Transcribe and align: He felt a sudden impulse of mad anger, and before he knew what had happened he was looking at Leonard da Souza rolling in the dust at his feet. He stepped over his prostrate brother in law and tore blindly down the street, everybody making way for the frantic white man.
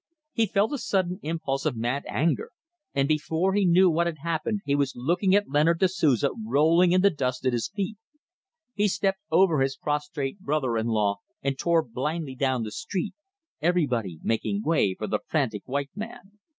He 0.33 0.47
felt 0.47 0.73
a 0.73 0.79
sudden 0.79 1.19
impulse 1.21 1.63
of 1.63 1.75
mad 1.77 2.05
anger, 2.09 2.49
and 2.95 3.07
before 3.07 3.53
he 3.53 3.67
knew 3.67 3.87
what 3.87 4.07
had 4.07 4.17
happened 4.23 4.61
he 4.65 4.73
was 4.73 4.95
looking 4.95 5.35
at 5.35 5.47
Leonard 5.47 5.77
da 5.77 5.85
Souza 5.85 6.31
rolling 6.43 6.91
in 6.91 7.01
the 7.01 7.11
dust 7.11 7.45
at 7.45 7.53
his 7.53 7.67
feet. 7.69 7.97
He 8.73 8.87
stepped 8.87 9.21
over 9.29 9.59
his 9.59 9.77
prostrate 9.77 10.39
brother 10.39 10.75
in 10.75 10.87
law 10.87 11.17
and 11.43 11.55
tore 11.55 11.83
blindly 11.83 12.33
down 12.33 12.63
the 12.63 12.71
street, 12.71 13.13
everybody 13.61 14.17
making 14.23 14.63
way 14.63 14.95
for 14.95 15.05
the 15.05 15.19
frantic 15.29 15.67
white 15.67 15.91
man. 15.93 16.39